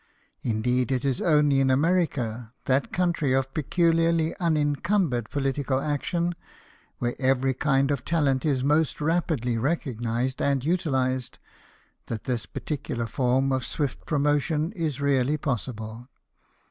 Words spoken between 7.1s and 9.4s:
every kind of talent is most rap